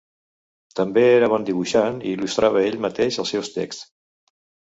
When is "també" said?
0.77-1.01